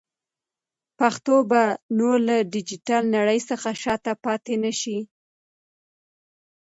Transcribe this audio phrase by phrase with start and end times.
[0.99, 1.61] پښتو به
[1.99, 4.99] نور له ډیجیټل نړۍ څخه شاته پاتې نشي.